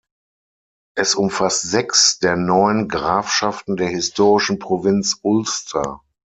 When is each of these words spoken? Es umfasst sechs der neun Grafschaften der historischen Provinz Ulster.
Es 0.97 1.13
umfasst 1.13 1.61
sechs 1.69 2.17
der 2.17 2.35
neun 2.35 2.87
Grafschaften 2.87 3.75
der 3.77 3.89
historischen 3.89 4.57
Provinz 4.57 5.19
Ulster. 5.21 6.01